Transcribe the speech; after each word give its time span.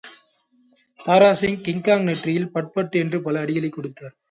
Dara Singh 0.99 1.59
King Kong 1.67 2.03
நெற்றியில் 2.03 2.51
பட்பட் 2.53 2.95
என்று 2.95 3.21
பல 3.21 3.41
அடிகொடுத்தார். 3.41 4.15